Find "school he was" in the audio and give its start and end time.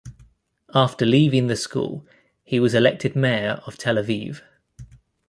1.55-2.73